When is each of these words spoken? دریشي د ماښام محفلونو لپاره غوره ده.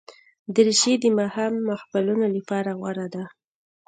دریشي 0.55 0.93
د 0.99 1.05
ماښام 1.17 1.53
محفلونو 1.67 2.25
لپاره 2.35 2.71
غوره 2.79 3.07
ده. 3.13 3.23